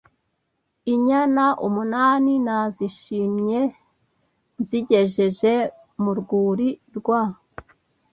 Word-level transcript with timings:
Inyana 0.93 1.43
umunani 1.67 2.33
nazishimye 2.45 3.59
nzigejeje 4.59 5.53
mu 6.01 6.11
rwuri 6.19 6.67
rwau 6.97 7.31